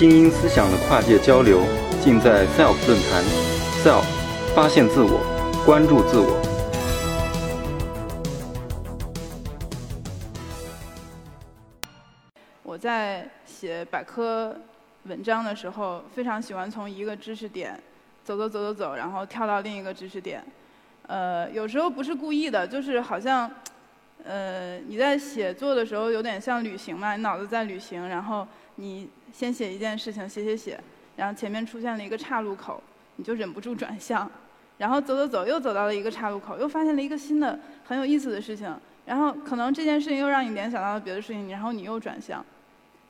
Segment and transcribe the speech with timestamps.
[0.00, 1.60] 精英思想的跨界交流，
[2.02, 3.22] 尽在 SELF 论坛。
[3.84, 4.02] SELF，
[4.54, 5.20] 发现自我，
[5.66, 6.40] 关注自我。
[12.62, 14.56] 我在写百科
[15.02, 17.78] 文章的时候，非常喜欢从一个知识点
[18.24, 20.42] 走走走走走，然后跳到另一个知识点。
[21.08, 23.50] 呃，有时候不是故意的，就是好像。
[24.22, 28.46] 呃，你在写作的时候有点像旅行嘛，你脑子在旅行，然后
[28.80, 30.80] 你先写一件事情，写写写，
[31.16, 32.82] 然后前面出现了一个岔路口，
[33.16, 34.28] 你就忍不住转向，
[34.78, 42.44] 然后走走走，又走到了一个岔路口，又发现了一个新的很有意思的事情，然后可能这件事情又让你联想到了别的事情，然后你又转向。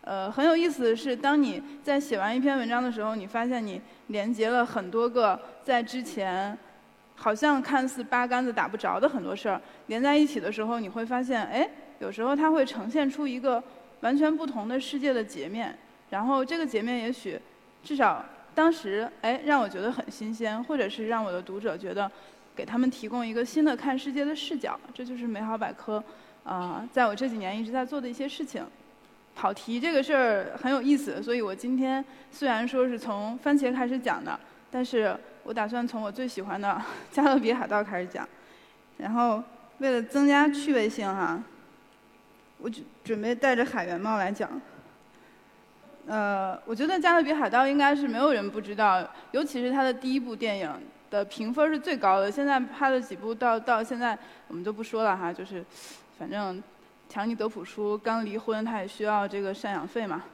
[0.03, 6.59] 呃，很有意思的是，当你在写完一篇文章的时候，你发现你连接了很多个在之前。
[7.23, 11.69] 好像看似八竿子打不着的很多事儿连在一起的时候，你会发现，哎，
[11.99, 13.63] 有时候它会呈现出一个
[14.01, 15.77] 完全不同的世界的截面。
[16.11, 17.39] 然后这个截面也许，
[17.83, 18.25] 至少
[18.55, 22.11] 当时，哎，让我觉得很新鲜，或者是让我的读者觉得，
[22.55, 24.79] 给他们提供一个新的看世界的视角。
[24.93, 26.03] 这就是美好百科，
[26.45, 28.65] 啊，在我这几年一直在做的一些事情。
[29.35, 34.39] 跑题这个事儿很有意思，所以我今天虽然说是从番茄开始讲的，
[34.71, 35.17] 但是。
[35.43, 36.69] 我打算从我最喜欢的
[37.11, 38.29] 《加勒比海盗》开始讲，
[38.99, 39.43] 然后
[39.79, 41.43] 为了增加趣味性哈，
[42.61, 44.51] 我准准备戴着海员帽来讲。
[46.07, 50.69] 呃，我觉得《加勒比海盗》应该是没有人不知道，尤其是它的第一部电影
[51.09, 52.31] 的评分是最高的。
[52.31, 55.65] 现在拍了几部，到到现在我们就不说了哈，就是
[56.19, 56.61] 反正
[57.09, 60.25] 强尼德普叔刚离婚，他也需要这个赡养费嘛。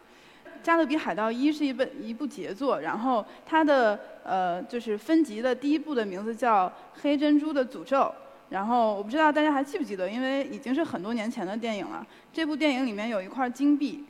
[0.63, 6.69] 《加勒比海盗一》是一本一部杰作，然后它的呃就是分级的第一部的名字叫
[7.03, 7.99] 《黑珍珠的诅咒》，
[8.49, 12.07] 然后我不知道大家还记不记得，因为已经是很多年前的电影了。
[12.33, 14.05] 这部电影里面有一块金币，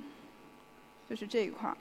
[1.09, 1.75] 就是这一块，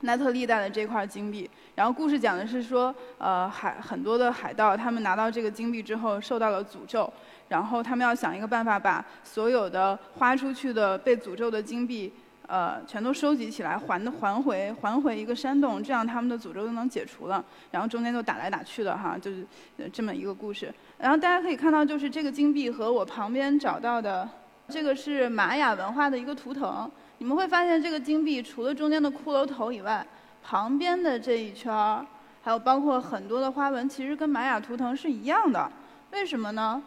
[0.00, 1.48] 奈特利带的这块金币。
[1.76, 7.12] 然后故事讲的是说，呃海很多的海盗他们拿到这个金币之后受到了诅咒，
[7.48, 12.12] 然后他们要想一个办法把所有的花出去的被诅咒的金币。
[12.48, 17.44] 呃，全都收集起来，还还回还回一个山洞，这样他们的诅咒就能解除了。
[17.70, 19.46] 然后中间就打来打去的哈，就是
[19.92, 20.72] 这么一个故事。
[20.96, 24.26] 然后大家可以看到，就是这个金币和我旁边找到的
[24.66, 26.90] 这个是玛雅文化的一个图腾。
[27.18, 30.06] 你们会发现，这个金币除了中间的骷髅头以外，
[30.42, 32.06] 旁边的这一圈儿，
[32.40, 35.70] 还有包括很多的花纹，其实跟玛雅图腾是一样的。
[36.12, 36.82] 为什么呢？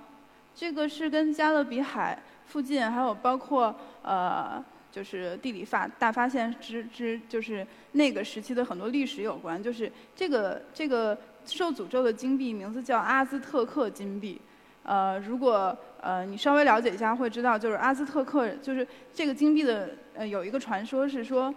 [0.55, 2.17] 这个是跟加勒比海
[2.47, 4.59] 附近，还有包括呃。
[4.91, 9.61] 就是地理发大发现之之，就是那个时期的很多历史有关。
[9.61, 14.39] 就是这个这个受诅咒的金币名字叫阿兹特克金币。
[14.83, 21.53] 呃，如果呃你稍微了解一下，会知道就是阿兹特克，就是这个金币的呃有一个传说是说，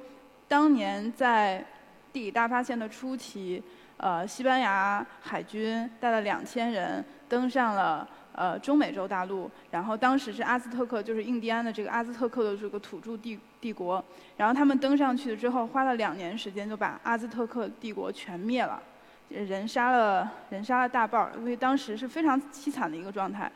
[0.46, 1.64] 当年在
[2.12, 3.62] 地理大发现的初期，
[3.96, 8.08] 呃西班牙海军带了两千人登上了。
[8.36, 14.04] 呃，中美洲大陆，然后当时是阿兹特克，就是印第安的这个阿兹特克的这个土著帝帝国，
[14.36, 18.82] 然后他们登上去之后，花了两年时间就把阿兹特克帝国全灭了，
[19.28, 23.50] 人杀了人杀了大半儿，因为当时是非常凄惨的一个状态。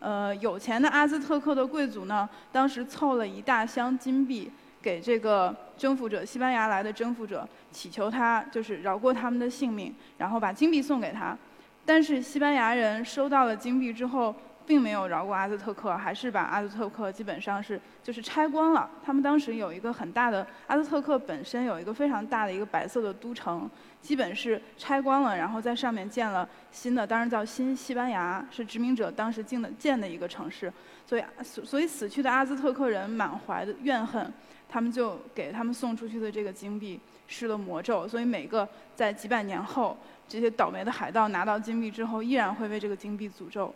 [0.00, 4.50] 呃，有钱的阿兹特克的贵族呢，当时凑了一大箱金币
[4.82, 11.38] 给这个征服者，西班牙来的征服者，祈求他就是饶过他们的性命，然后把金币送给他。
[11.84, 14.34] 但是西班牙人收到了金币之后，
[14.66, 18.88] 并没有饶过阿兹特克，还是把阿兹特克基本上是就是拆光了。
[19.04, 23.68] 他们当时有一个很大的阿兹特克本身有一个非常大的一个白色的都城，
[24.00, 30.72] 基本是拆光了，然后在上面建了新的，当然叫新西班牙，是殖民者当时建的建的一个城市。
[31.06, 34.32] 所以所以死去的阿兹特克人满怀的怨恨，
[34.74, 36.98] 他们就给他们送出去的这个金币
[37.28, 39.96] 施了魔咒，所以每个在几百年后。
[40.26, 43.72] 这些倒霉的海盗拿到金币之后，依然会为这个金币诅咒。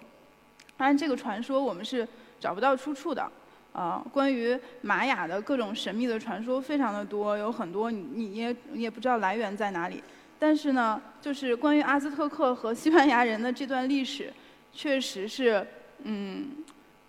[0.78, 2.08] 当然，这个传说我们是
[2.40, 3.30] 找不到出处的。
[3.74, 10.02] 啊，关于玛雅的各种神秘的传说非常的多，有很多你你也你也不知道来源在哪里。
[10.38, 14.32] 但是呢，就是关于阿兹特克和西班牙人的这段历史，
[14.72, 15.64] 确实是，
[16.02, 16.64] 嗯，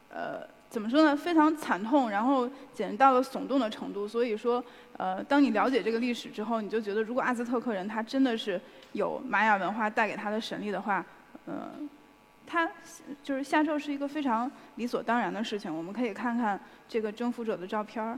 [0.10, 1.16] 呃，怎么说呢？
[1.16, 4.08] 非常惨痛，然后简直到了耸动的程度。
[4.08, 4.64] 所以说，
[4.98, 8.60] 呃，当你了解这个历史之后，你就觉得，如果阿兹特克人他真的是。
[8.94, 11.06] 有玛雅文化带给他的神力的话，
[11.46, 11.70] 呃，
[12.48, 12.68] 他
[13.22, 15.72] 就是下咒是一个非常理所当然的事情。
[15.72, 18.18] 我们可以看看这个征服者的照片儿，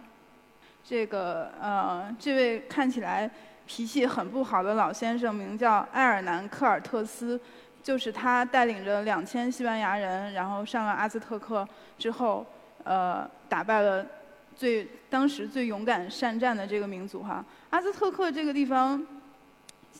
[0.82, 3.30] 这个呃，这位看起来
[3.66, 7.38] 脾气很不好的老先生名叫埃尔南科尔特斯，
[7.84, 11.68] 就是他带领着两千西班牙人，然后上了阿兹特克
[11.98, 12.46] 之后，
[12.84, 14.06] 呃，打败了
[14.56, 17.44] 最当时最勇敢善战的这个民族哈。
[17.70, 19.06] 阿兹特克这个地方，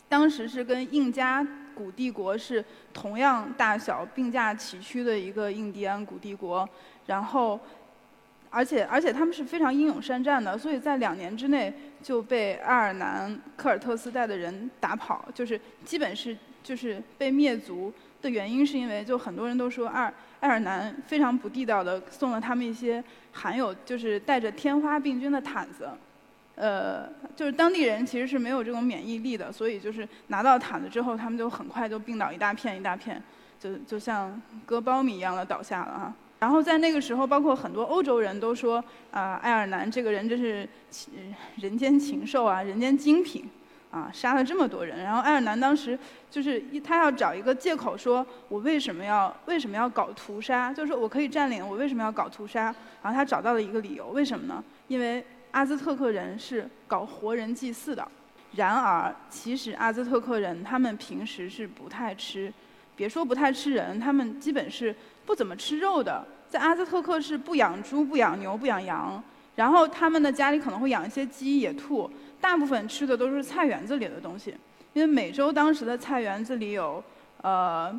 [0.08, 6.68] 当时是跟印加古帝国是同样大小、并驾齐驱的一个印第安古帝国，
[7.06, 7.58] 然后。
[8.54, 25.88] 而且而且他们是非常英勇善战的，所以在两年之内就被爱尔兰科尔特斯带的人打跑，就是基本是就是被灭族的原因是因为就很多人都说爱爱尔兰非常不地道的送了他们一些含有就是带着天花病菌的毯子，
[26.54, 33.22] 呃，就是当地人其实是没有这种免疫力的，所以就是拿到毯子之后，他们就很快就病倒一大片一大片，
[33.58, 36.14] 就就像割苞米一样的倒下了啊。
[36.40, 40.68] 然后在那个时候，包括很多欧洲人都说，啊，爱尔兰这个人真是
[41.56, 43.48] 人间禽兽啊，人间精品，
[43.92, 45.04] 啊，杀了这么多人。
[45.04, 45.96] 然后爱尔兰当时
[46.28, 50.72] 就是一他要找一个借口，说我为什么要为什么要搞屠杀？
[50.72, 52.74] 就是说我可以占领，我为什么要搞屠杀？
[53.00, 54.64] 然后他找到了一个理由，为什么呢？
[54.88, 58.06] 因为阿兹特克人是搞活人祭祀的。
[58.56, 62.52] 然而，其实阿兹特克人他们平时是不太吃，
[62.96, 64.94] 别说不太吃人，他们基本是。
[65.24, 69.22] 不怎么吃肉的，在阿兹特克是不养猪、不养牛、不养羊，
[69.54, 72.10] 然后他们的家里可能会养一些鸡、野兔，
[72.40, 74.54] 大部分吃的都是菜园子里的东西。
[74.92, 77.02] 因为美洲当时的菜园子里有，
[77.42, 77.98] 呃，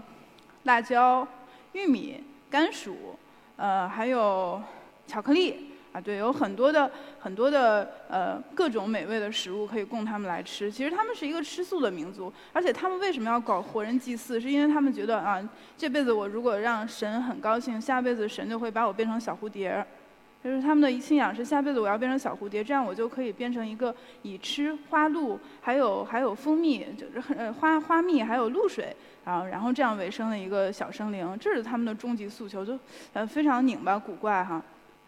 [0.63, 1.27] 辣椒、
[1.73, 3.17] 玉米、甘薯，
[3.55, 4.61] 呃，还有
[5.07, 5.69] 巧克力。
[5.93, 6.89] 啊，对，有很多的
[7.19, 10.71] 很多的呃各种美味的食物可以供他们来吃。
[10.71, 14.41] 其实他们是一个吃素的民族，而且他们为什么要搞活人祭祀？
[14.41, 15.39] 是因为他们觉得啊，
[15.77, 19.85] 这辈子我如果让神很高兴，下辈子神就会把我变成小蝴蝶。
[20.43, 28.93] 就是他们的信仰是下辈子我要变成小蝴蝶，这样我就可以变成一个以吃花露，还有还有蜂蜜，就是呃花花蜜还有露水，
[29.23, 31.37] 然后然后这样为生的一个小生灵。
[31.39, 32.77] 这是他们的终极诉求，就
[33.13, 34.61] 呃非常拧巴古怪哈。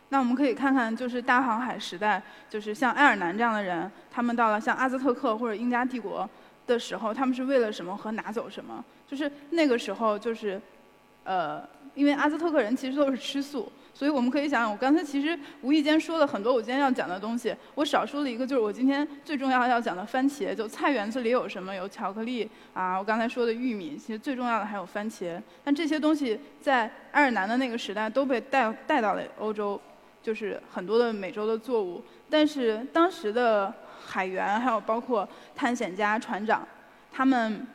[0.09, 6.29] 那我们可以看看，就是大航海时代，就是像爱尔兰这样的人，他们到了像阿兹特克或者英加帝国
[6.65, 8.85] 的时候，他们是为了什么和拿走什么？
[9.07, 10.61] 就是那个时候，就是，
[11.23, 20.53] 呃，因为阿兹特克人其实都是吃素，所以我们可以想想，我刚才其实无意间说了很多我今天要讲的东西，我少说了一个，就是我今天最重要要讲的番茄。
[20.53, 21.73] 就菜园子里有什么？
[21.73, 25.41] 有巧克力啊，我刚才说的玉米，其实最重要的还有番茄。
[25.63, 29.81] 但这些东西在爱尔兰的那个时代都被带带到了欧洲。
[30.21, 33.71] 就是很多的美洲的作物，但是当时的
[34.07, 36.67] 海员还有包括探险家、船长，
[37.13, 37.67] 他们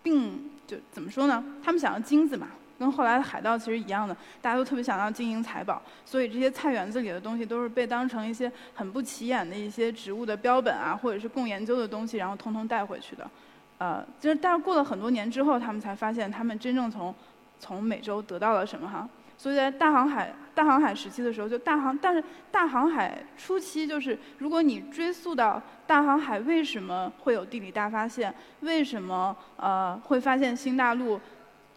[0.00, 1.44] 并就怎么说呢？
[1.60, 2.46] 他们想要金子嘛，
[2.80, 13.30] 跟后来的海盗其实一样的，大家都特别想要金银财宝，所以这些菜园子里的东西都是被当成一些很不起眼的一些植物的标本啊，或者是供研究的东西，然后通通带回去的。
[13.76, 17.14] 呃，就是但是过了很多年之后，他们才发现他们真正从
[17.58, 19.06] 从美洲得到了什么哈。
[19.36, 31.18] 所以在大航海大航海时期的时候，就大航，但是大航海初期，就是如果你追溯到大航海为什么会有地理大发现，为什么呃会发现新大陆，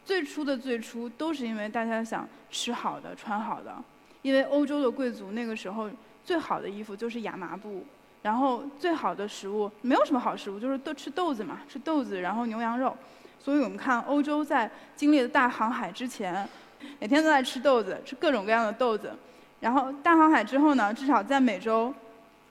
[0.05, 3.75] 最初的最初都是因为大家想吃好的穿好的，
[4.21, 5.89] 因为欧洲的贵族那个时候
[6.23, 7.85] 最好的衣服就是亚麻布，
[8.21, 12.95] 然后最好的食物没有什么好食物，就是都吃豆子嘛，吃豆子，然后牛羊肉，
[13.39, 16.47] 所以我们看欧洲在经历了大航海之前。
[16.99, 19.13] 每天都在吃豆子，吃各种各样的豆子。
[19.61, 21.93] 然后大航海之后呢，至少在美洲，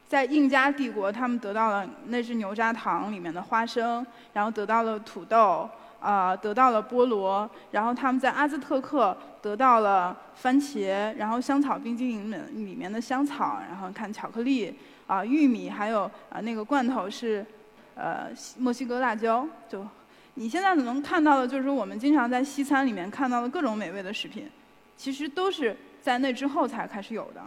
[0.09, 5.69] 在印加帝国，他们得到了那只牛轧糖里面的花生，然后得到了土豆，
[6.03, 7.49] 啊，得到了菠萝。
[7.71, 14.75] 然后他们在阿兹特克得到了番茄，然后香草冰激凌里里面的香草，然后看巧克力，
[15.07, 17.47] 啊，玉米，还有啊那个罐头是，
[17.95, 18.29] 呃，
[18.59, 19.87] 墨西哥辣椒就。
[20.35, 24.51] 你现在能看到的，就是我们经常在西餐里面看到的各种美味的食品，
[24.97, 27.43] 其实都是在那之后才开始有的。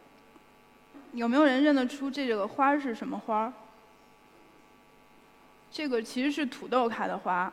[1.14, 3.52] 有没有人认得出这个花是什么花？
[5.72, 7.52] 这个其实是土豆开的花，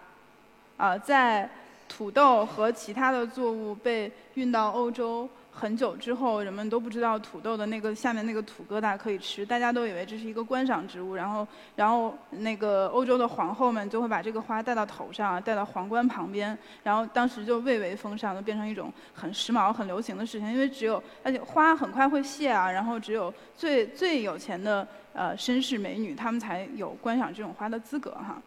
[0.76, 1.48] 啊，在
[1.88, 5.28] 土豆和其他的作物被运到欧洲。
[5.54, 11.14] 很久之后，人们都不知道土豆的那个下面那个土疙瘩可以吃，大家都以为这是一个观赏植物。
[11.14, 20.50] 然后，然后那个欧洲的皇后们就会把这个花戴到头上，戴到皇冠旁边，然后当时就蔚为风尚，就变成一种很时髦、很流行的事情。
[20.50, 28.40] 因为只有而且花很快会谢啊，然后只有最最有钱的呃绅士美女，他们才有观赏这种花的资格哈。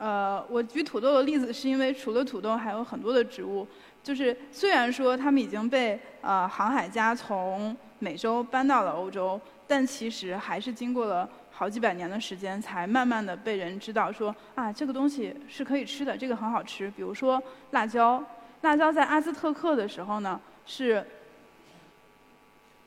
[0.00, 3.68] 呃，我举土豆的例子是因为除了土豆，还有很多的植物。
[4.02, 16.90] 就是虽然说他们已经被呃航海家从美洲搬到了欧洲，但其实还是经过了好几百年的时间，才慢慢的被人知道说啊这个东西是可以吃的，这个很好吃。
[16.92, 17.42] 比如说
[17.72, 18.24] 辣椒，
[18.62, 21.06] 辣椒在阿兹特克的时候呢是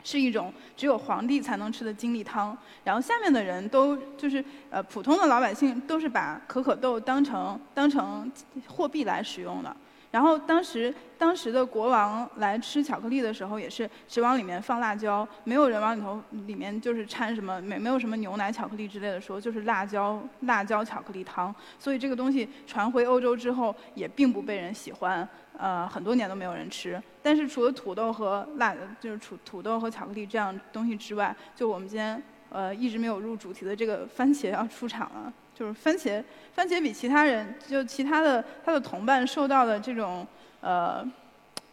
[0.03, 2.55] 是一种只有皇帝才能吃的精力汤。
[2.83, 8.31] 然后下面的人都就是呃普通的老百姓都是把可可豆当成当成
[8.67, 9.75] 货币来使用的。
[10.11, 21.53] 然后当时当时的国王来吃巧克力的时候，也是只往里面放辣椒，没有人往里头里面就是掺什么，没没有什么牛奶巧克力之类的说，就是辣椒辣椒巧克力汤。
[21.79, 27.01] 所以这个东西传回欧洲之后，也并不被人喜欢，呃，很多年都没有人吃。
[27.21, 35.31] 但是除了土豆和辣，就是土土豆和巧克力这样东西之外，就我们今天呃一直没有入主题的这个番茄要出场了。
[35.55, 36.23] 就是番茄，
[36.55, 40.25] 番茄比其他人，就其他的他的同伴受到的这种
[40.61, 41.05] 呃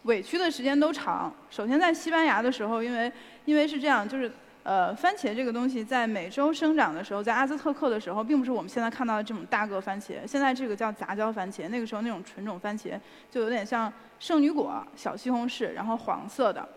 [0.03, 1.35] 委屈的时间都长。
[1.49, 3.11] 首先在西班牙的时候，因为
[3.47, 4.31] 因为是这样，就是
[4.63, 10.27] 呃番茄这个东西在美洲生长的时候，在阿兹特克的时候，并不是我们现在看到的这种大个番茄。
[10.27, 12.99] 现在这个叫杂交番茄，那个时候那种纯种番茄
[13.31, 16.69] 就有点像圣女果、小西红柿，然后黄色的。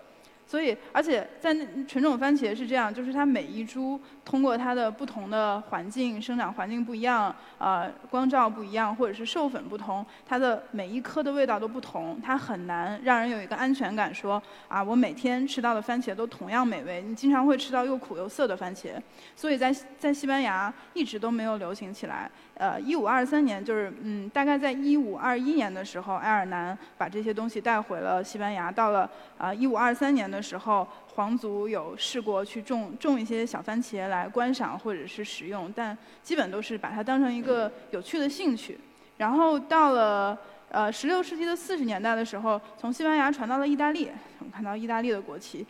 [0.46, 17.02] 所以，而且在那纯种番茄是这样，就是它每一株通过它的不同的环境生长环境不一样，呃，光照不一样，或者是授粉不同，它的每一颗的味道都不同，它很难让人有一个安全感，说啊，我每天吃到的番茄都同样美味。
[17.02, 18.92] 你经常会吃到又苦又涩的番茄，
[19.36, 22.30] 所以在在西班牙一直都没有流行起来。
[22.56, 28.72] 呃，一五二三年，就是嗯，大概在一五二一年的时候，埃尔南把这些东西带回了西班牙。
[28.72, 30.86] 到了啊一五二三年的时候，
[31.16, 38.78] 皇族有试过去种种一些小番茄来观赏或者是食用，但基本都是把它当成一个有趣的兴趣。
[39.18, 40.38] 然后到了
[40.70, 44.10] 呃十六世纪的四十年代的时候，从西班牙传到了意大利，
[44.40, 45.66] 我们看到意大利的国旗。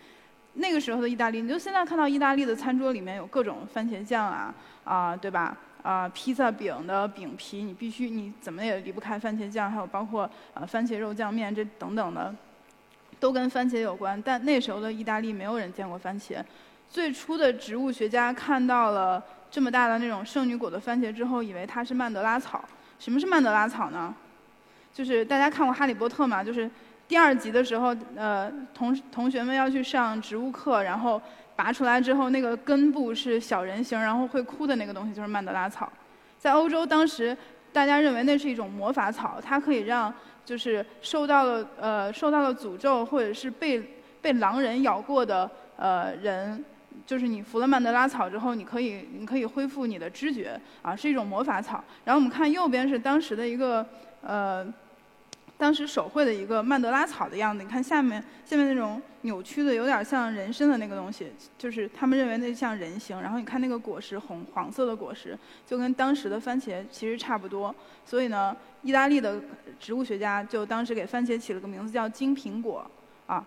[0.55, 4.53] 那个时候的意大利，你就现在看到意大利的餐桌里面有各种番茄酱啊
[4.83, 5.57] 啊，对吧？
[5.81, 12.33] 啊，披萨饼的饼皮，你必须你怎么也离不开番茄酱，还有包括呃番茄肉酱面这等等的，
[13.23, 14.21] 都跟番茄有关。
[14.21, 16.43] 但那时候的意大利没有人见过番茄。
[16.89, 22.65] 最初的植物学家看到了这么大的那种圣女果的番茄之后，以为它是曼德拉草。
[22.99, 24.13] 什么是曼德拉草呢？
[24.93, 26.43] 就是大家看过《哈利波特》嘛？
[26.43, 26.69] 就是
[27.07, 31.21] 第二集的时候，呃，同同学们要去上植物课，然后。
[31.55, 35.87] 拔出来之后，那个根部是小人形，然后会哭的那个东西就是曼德拉草。
[36.39, 37.37] 在欧洲，当时
[37.71, 40.11] 大家认为那是一种魔法草，它可以让
[40.45, 43.81] 就是受到了呃受到了诅咒或者是被
[44.21, 46.63] 被狼人咬过的呃人，
[47.05, 51.83] 就是你服了曼德拉草之后，你可以你可以恢复你的知觉啊，是一种魔法草。
[52.05, 53.85] 然后我们看右边是当时的一个
[54.21, 54.65] 呃。
[55.63, 63.21] 当时手绘的一个曼德拉草的样子，你看下面下面那种扭曲的，有点像人参的那个东西，就是他们认为那像人形。
[63.21, 67.73] 然后你看那个果实红黄色的果实，就跟当时的番茄其实差不多。
[68.03, 69.41] 所以呢，意大利的
[69.79, 72.85] 植物学家就当时给番茄起了个名字叫金苹果。
[73.25, 73.41] 啊，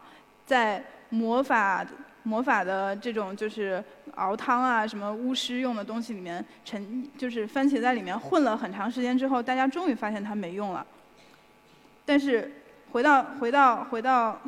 [0.46, 1.87] 在魔法
[2.23, 10.87] 魔法的这种就是熬汤啊，什么巫师用的东西里面沉，就是番茄在里面混了很长时间之后，大家终于发现它没用了。
[12.06, 12.50] 但是
[12.92, 14.40] 回到回到回到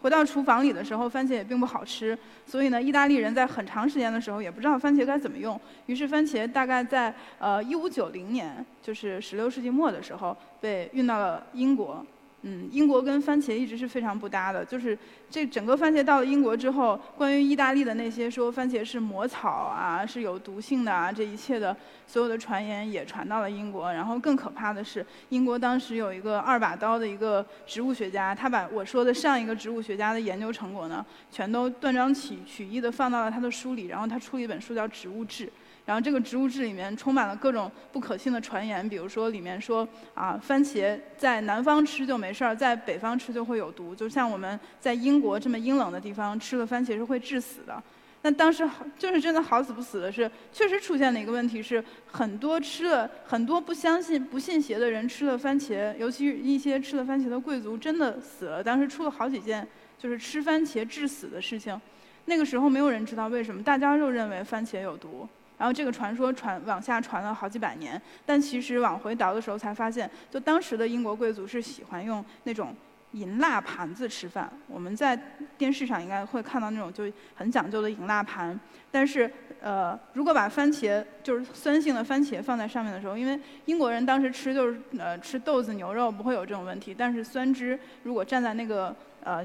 [0.00, 2.18] 回到厨房里的时候，番茄也并不好吃。
[2.46, 5.60] 所以呢，意大利人在很长时间的时候也不知道番茄该怎么用。
[5.86, 12.04] 于是番茄大概在呃一五九零年，就是十六世纪末的时候，被运到了英国。
[12.42, 14.64] 嗯，英国跟番茄一直是非常不搭的。
[14.64, 14.96] 就是
[15.28, 21.76] 这整个番茄到了英国之后，关于意大利的那些说番茄是魔草啊，是有毒性的啊，这一切的
[22.06, 23.92] 所有的传言也传到了英国。
[23.92, 33.86] 然后更可怕的是，英国当时有一个二把刀的一个植物学家，他把我说的上一个植物学家的研究成果呢，全都断章取取义的放到了他的书里。
[33.86, 35.46] 然后他出了一本书叫《植物志》。
[35.88, 43.94] 然后这个植物志里面充满了各种不可信的传言，比如说里面说啊，番茄在南方吃就没事儿，在北方吃就会有毒。
[43.94, 47.82] 就像我们在英国这么阴冷的地方吃了番茄是会致死的。
[48.20, 48.68] 那当时
[48.98, 58.62] 就是真的好死不死的是，确实出现了一个问题是，很多吃了很多不相信不信邪的人吃了番茄，尤其一些吃了番茄的贵族真的死了。
[58.62, 59.66] 当时出了好几件
[59.98, 61.80] 就是吃番茄致死的事情，
[62.26, 65.26] 那个时候没有人知道为什么，大家就认为番茄有毒。
[65.58, 72.74] 然后这个传说传往下传了好几百年，但其实往回倒的时候才发现，就当时的英国贵族是喜欢用那种
[73.12, 74.48] 银蜡盘子吃饭。
[74.68, 75.18] 我们在
[75.56, 78.58] 电视上应该会看到那种就很讲究的银蜡盘。
[78.90, 89.44] 但是，呃，如果把番茄就是酸性的番茄放在上面的时候，因为英国人当时吃就是呃吃豆子牛肉不会有这种问题，但是酸汁如果站在那个呃。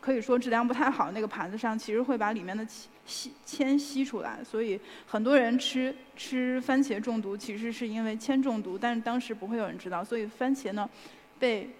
[0.00, 2.66] 可以说质量不太好，那个盘子上其实会把里面的
[3.06, 10.88] 吸铅吸出来，所以很多人吃吃番茄中毒，其实是因为铅中毒，但是当时不会有人知道，所以番茄呢
[11.38, 11.70] 被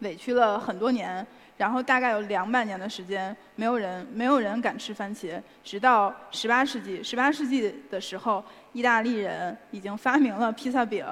[0.00, 1.24] 委屈了很多年，
[1.56, 11.04] 然后大概有两百年的时间，没有人没有人敢吃番茄，直到十八世纪，十八世纪的时候，意大利人已经发明了披萨饼，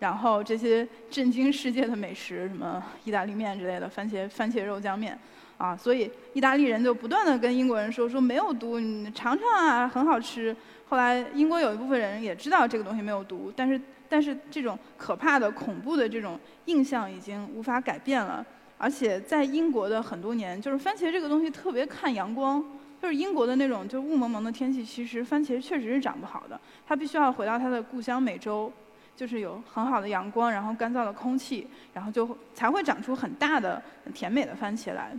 [0.00, 5.16] 然后这些震惊世界的美食，什么意大利面之类的，番茄番茄肉酱面，
[5.56, 10.56] 啊，所以意大利人就不断的跟英国人说说没有毒，你尝尝啊，很好吃。
[10.88, 18.44] 后来英国有一部分人也知道这个东西没有毒，但是但是这种可怕的恐怖的这种印象已经无法改变了。
[18.78, 22.64] 而且在英国的很多年，就是番茄这个东西特别看阳光，
[23.00, 26.58] 就是英国的那种就雾蒙蒙的天气，其实番茄确实是长不好的。
[26.88, 28.72] 它必须要回到它的故乡美洲，
[29.16, 33.82] 就是有很好的阳光，然后干燥的空气，然后就才会长出很大的
[34.14, 35.10] 甜美的番茄来。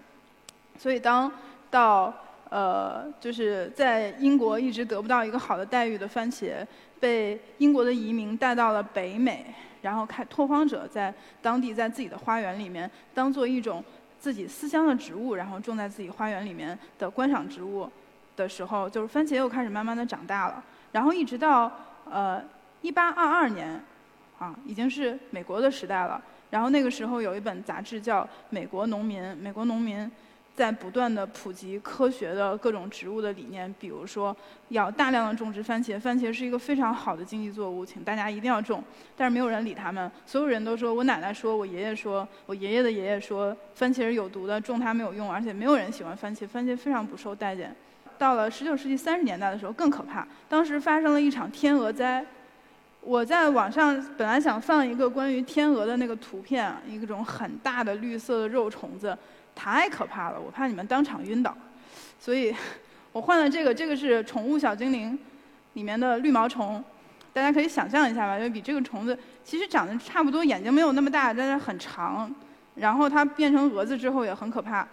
[0.77, 1.31] 所以当
[1.69, 2.13] 到
[2.49, 6.65] 呃就是在英国一直得不到一个好的待遇的番茄，
[6.99, 9.45] 被英国的移民带到了北美。
[9.81, 13.83] 然后开拓荒者在当地在自己的花园里面当做一种
[14.19, 17.89] 自己思乡的植物，然后种在自己花园里面的观赏植物
[18.35, 20.63] 的时候，就是番茄又开始慢慢的长大了。
[20.91, 21.71] 然后一直到
[22.05, 22.39] 呃
[22.81, 23.83] 一八二二年，
[24.39, 26.21] 啊，已经是美国的时代了。
[26.49, 30.09] 然后那个时候有一本杂志叫《美国农民》，美国农民。
[30.53, 34.35] 在不断的普及科学的各种植物的理念，比如说
[34.67, 38.83] 要大量的种植番茄，番茄是一个非常好的经济作物，请大家一定要种。
[39.15, 47.73] 但是没有人理他们，所有人都说我奶奶说，我爷爷说，我爷爷的爷爷说，番茄是有毒的，种它没有用，而且没有人喜欢番茄，番茄非常不受待见。
[48.17, 52.23] 到了19世纪30年代的时候更可怕，当时发生了一场天鹅灾。
[53.01, 59.17] 我在网上本来想放一个关于天鹅的那个图片，一种很大的绿色的肉虫子。
[59.53, 61.55] 太可怕了，我怕你们当场晕倒，
[62.17, 62.55] 所以
[63.11, 63.73] 我换了这个。
[63.73, 65.11] 这个是《宠物小精灵》
[65.73, 66.81] 里面的绿毛虫，
[67.33, 72.33] 大家可以想象一下吧，就比这个虫子其实长得差不多，眼睛没有那么大，但是很长。
[72.75, 74.87] 然后它变成蛾子之后也很可怕。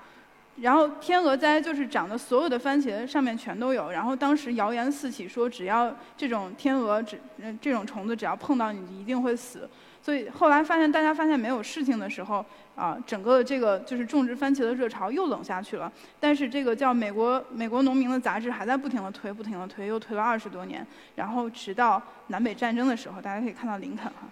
[0.60, 3.90] 然后天鹅灾就是长的所有的番茄上面全都有。
[3.90, 7.20] 然后当时谣言四起，说只要这种天鹅只
[7.60, 9.68] 这种虫子只要碰到你，一定会死。
[10.00, 12.44] 所以后来发现大家发现没有事情的时候。
[12.78, 15.92] 啊，整个这个就是种植番茄的热潮又冷下去了。
[16.20, 20.86] 但是这个叫美国美国农民的杂志还在不停的推，不停的推，又推了二十多年。
[21.16, 24.28] 然后直到南北战争的时候，大家可以看到林肯哈，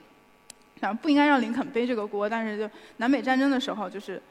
[0.79, 4.23] 然后不应该让林肯背这个锅，但是就南北战争的时候，就是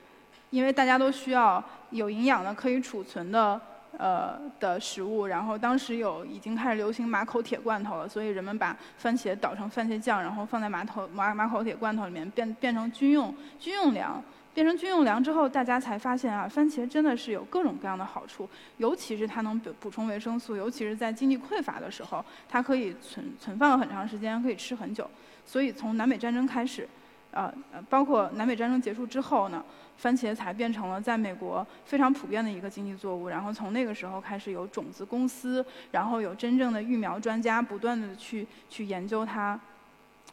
[0.56, 3.60] 因为大家都需要有营养的、可以储存的。
[3.98, 14.22] 呃的食物，然后当时有已经开始流行马口铁罐头了，所以人们把番茄捣成番茄酱，然后放在马头马马口铁罐头里面，变变成军用军用粮。
[14.54, 25.10] 变成军用粮之后，大家才发现啊，番茄真的是有各种各样的好处，尤其是它能补补充维生素，尤其是在经济匮乏的时候，它可以存存放很长时间，可以吃很久。
[25.46, 26.86] 所以从南北战争开始，
[27.36, 27.54] 呃，
[27.88, 29.64] 包括南北战争结束之后呢。
[29.98, 39.58] 番茄才变成了在美国非常普遍的一个经济作物，然后从那个时候开始有种子公司，然后有真正的育苗专家不断的去去研究它，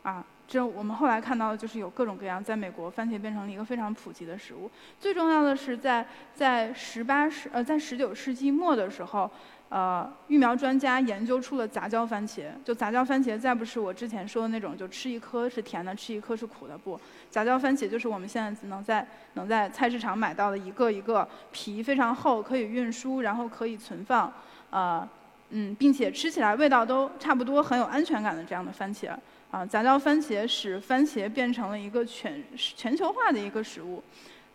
[0.02, 4.68] 啊，这我们后来看到的就是有各种各样，在美国番茄变成了一个非常普及的食物。
[4.98, 9.30] 最重要的是在在十八世呃在十九世纪末的时候。
[9.74, 12.42] 呃，育苗专家研究出了杂交番茄。
[12.62, 16.76] 就杂交番茄，再不是我之前说的那种，就吃一颗是甜的，吃一颗是苦的。
[16.76, 24.30] 不，杂交番茄就是我们现在能在能在菜市场买到的一个一个皮非常厚，可以运输，然后可以存放，
[24.68, 25.08] 呃，
[25.48, 29.16] 嗯，并且吃起来味道都差不多，很有安全感的这样的番茄。
[29.50, 34.02] 啊，杂交番茄使番茄变成了一个全全球化的一个食物。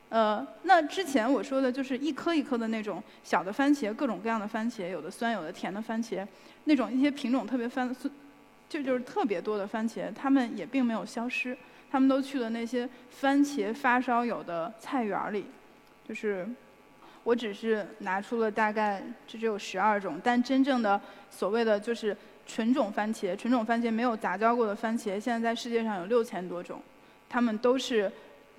[0.09, 6.25] 呃，那之前我说的就是一颗一颗的那种小的番茄，各种各样的番茄，有的酸有的甜的番茄，
[6.63, 7.93] 那种一些品种特别番，
[8.69, 11.57] 就就是特别多的番茄，它们也并没有消失，
[11.91, 15.45] 它们都去了那些番茄发烧友的菜园里。
[16.07, 16.47] 就是，
[17.25, 22.15] 我只是拿出了大概这只有十二种，但真正的所谓的就是
[22.45, 26.81] 纯种番茄，纯种番茄没有杂交过的番茄，现在在世界上有六千多种，
[27.27, 28.09] 它们都是。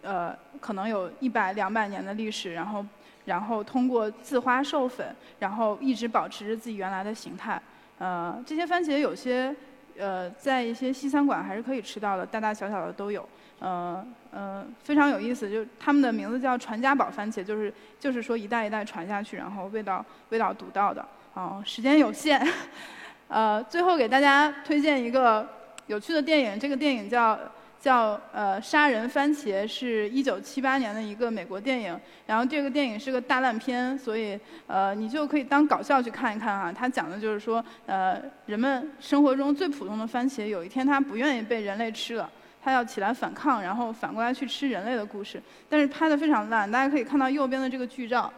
[0.03, 2.85] 呃，可能有一百两百年的历史，然后，
[3.25, 7.61] 然后通过自花授粉，然后一直保持着自己原来的形态。
[7.99, 9.55] 呃，这些番茄有些，
[9.99, 13.29] 呃，在一些西餐馆还是可以吃到的，大大小小的都有。
[13.59, 21.05] 呃，呃，非常有意思，就他们的名字叫传家宝番茄，就是就是说一代一代传下去，然后味道味道独到的。
[21.35, 22.41] 哦，时间有限，
[23.27, 25.49] 呃，最后给大家推荐一个
[25.89, 27.37] 有趣的电影，这个电影叫。
[27.81, 36.73] 叫呃杀人番茄是一九七八年的一个美国电影，然后这个电影是个大烂片，所以呃你就可以当搞笑去看一看啊。
[36.73, 42.31] 它讲的就是说呃人们生活中最普通的番茄，有一天它不愿意被人类吃了，
[42.63, 46.71] 它他要起来反抗，然后反过来去吃人类的故事，但是拍的非常烂。
[46.71, 48.31] 大家可以看到右边的这个剧照，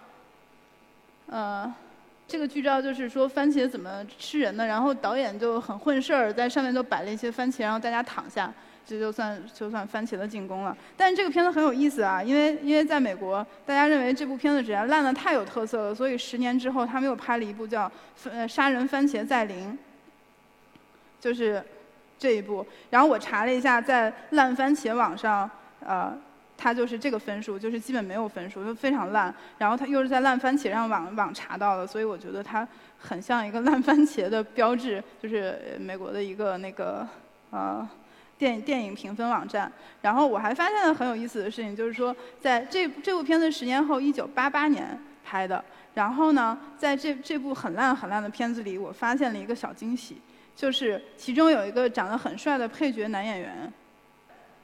[1.27, 1.75] 呃，
[2.29, 8.53] 这个剧照就是说番茄怎么吃人的，然后导演就很混事儿，在上面都摆了一些番茄，然后大家躺下。
[8.91, 17.87] 这就算就算番茄的进攻了，但是这个片子很有意思啊，因为因为在美国，大家认为这部片子质量烂的太有特色了，所以十年之后他们又拍了一部叫
[18.29, 19.69] 《呃杀人番茄在林》，
[21.21, 21.63] 就是
[22.19, 22.67] 这一部。
[22.91, 25.49] 然后我查了一下，在烂番茄网上，
[25.87, 26.13] 呃，
[26.57, 29.33] 它就是这个分数，就是基本没有分数，就非常烂。
[29.59, 32.67] 然后它又是在烂番茄上网网查到的，所以我觉得它
[32.99, 37.07] 很像一个烂番茄的标志，就是美国的一个那个
[37.51, 37.89] 呃。
[38.41, 50.17] 电电影评分网站，然后我还发现了很有意思的事情，就是说，在这这部片子十年后，一九八八年拍的，然后呢，在这这部很烂很烂的片子里，我发现了一个小惊喜，
[50.57, 53.71] 就是其中有一个长得很帅的配角男演员，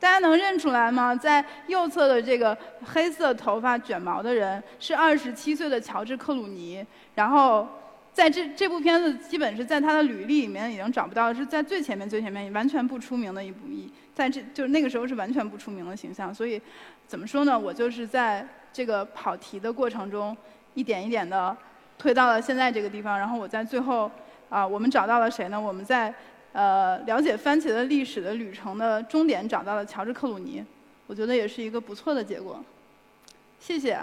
[0.01, 1.15] 大家能认出来吗？
[1.15, 6.83] 在右侧的这个黑色头发卷毛的人是二十七岁的乔治克鲁尼，
[7.15, 7.69] 然后。
[8.17, 16.59] 在这这部片子，基本是在他的履历里面已经找不到，是在最前面最前面完全不出名的一部一，在这就是那个时候是完全不出名的形象，所以
[17.07, 17.59] 怎么说呢？
[17.59, 20.35] 我就是在这个跑题的过程中，
[20.73, 21.55] 一点一点的
[21.99, 24.11] 推到了现在这个地方，然后我在最后
[24.49, 25.61] 啊，我们找到了谁呢？
[25.61, 26.15] 我们在
[26.53, 30.65] 呃了解番茄的历史的旅程的终点找到了乔治克鲁尼，
[31.07, 32.65] 我觉得也是一个不错的结果。
[33.61, 34.03] 谢谢。